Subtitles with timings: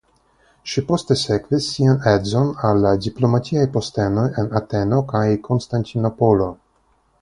[0.69, 6.55] Ŝi poste sekvis sian edzon al la diplomatiaj postenoj en Ateno kaj Konstantinopolo.